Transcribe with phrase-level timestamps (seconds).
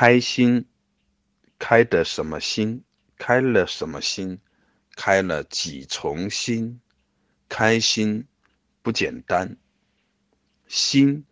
[0.00, 0.64] 开心，
[1.58, 2.84] 开的什么心？
[3.18, 4.38] 开了什么心？
[4.96, 6.80] 开了几重心？
[7.50, 8.24] 开心
[8.80, 9.58] 不简单，
[10.66, 11.26] 心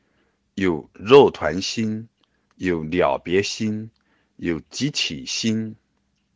[0.55, 2.11] 有肉团心，
[2.57, 3.91] 有了别心，
[4.37, 5.75] 有集体心，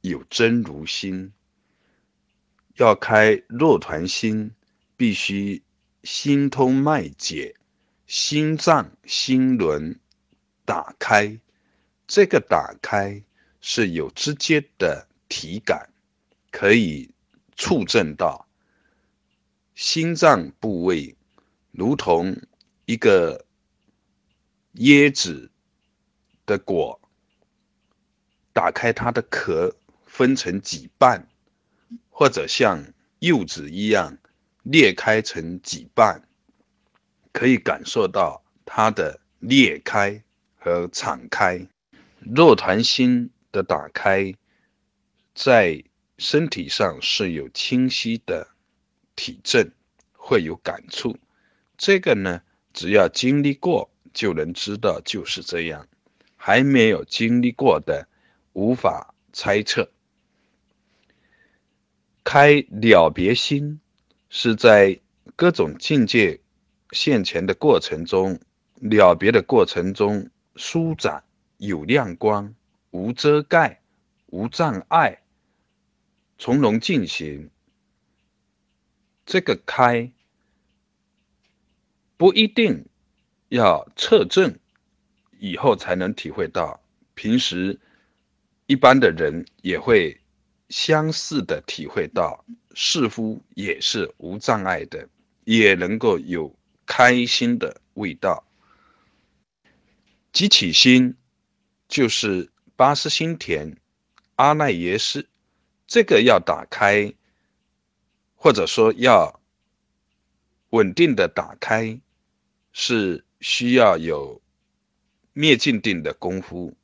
[0.01, 1.35] 有真如心。
[2.77, 4.53] 要开肉团心，
[4.97, 5.63] 必须
[6.03, 7.55] 心通脉解，
[8.07, 10.01] 心脏心轮
[10.65, 11.39] 打开。
[12.15, 13.23] 这个打开
[13.63, 15.89] 是有直接的体感，
[16.51, 17.09] 可以
[17.57, 18.47] 触证到
[19.75, 21.17] 心脏部位，
[21.71, 22.37] 如同
[22.85, 23.47] 一个
[24.75, 25.51] 椰子
[26.45, 27.01] 的果，
[28.53, 31.27] 打开它的壳，分成几瓣。
[32.11, 34.19] 或者像柚子一样
[34.65, 36.29] 裂开成几瓣，
[37.33, 40.23] 可以感受到它的裂开
[40.59, 41.67] 和敞开。
[42.25, 44.35] 若团心的打开，
[45.35, 45.83] 在
[46.19, 48.49] 身体上是有清晰的
[49.17, 49.73] 体证，
[50.13, 51.19] 会有感触。
[51.77, 55.89] 这个呢，只要经历过就能知道就是这样，
[56.37, 58.07] 还没有经历过的
[58.53, 59.91] 无法猜测。
[62.23, 63.81] 开了别心，
[64.31, 65.01] 是在
[65.35, 66.39] 各种境界
[66.93, 68.39] 现前的过程中，
[68.77, 71.25] 了别的过程中舒展，
[71.65, 72.57] 有亮光，
[72.91, 73.81] 无遮盖，
[74.27, 75.23] 无障碍，
[76.37, 77.51] 从容进行。
[79.25, 80.11] 这个开
[82.17, 82.87] 不一定
[83.49, 84.59] 要测证
[85.39, 86.83] 以后才能体会到，
[87.15, 87.79] 平时
[88.67, 90.19] 一般的人也会。
[90.69, 95.07] 相似的体会到，似乎也是无障碍的，
[95.45, 98.43] 也能够有开心的味道。
[100.33, 101.15] 激起心
[101.93, 103.77] 就是八识心田，
[104.37, 105.29] 阿赖耶识，
[105.87, 107.13] 这个要打开，
[108.35, 109.43] 或者说要
[110.71, 112.01] 稳定的打开，
[112.73, 114.41] 是需要有
[115.35, 116.75] 灭尽定的功夫，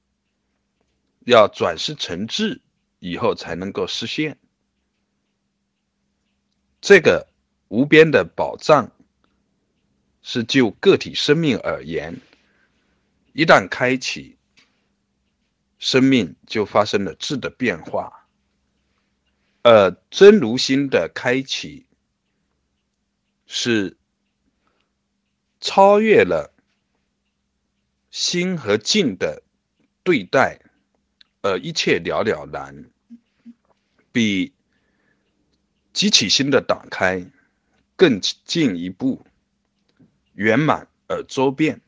[1.25, 2.61] 要转识成智。
[3.01, 4.37] 以后才能够实现
[6.81, 7.29] 这个
[7.69, 8.91] 无边的宝藏，
[10.21, 12.21] 是就个体生命而言，
[13.33, 14.38] 一旦开启，
[15.79, 18.27] 生命就发生了质的变化。
[19.63, 21.87] 而真如心的开启，
[23.47, 23.97] 是
[25.61, 26.55] 超越了
[28.11, 29.43] 心和境的
[30.03, 30.61] 对待。
[31.43, 32.91] 呃，一切了了然，
[34.11, 34.53] 比
[35.93, 37.25] 激起心的打开
[37.95, 39.25] 更进一步
[40.35, 41.81] 圆满而周遍。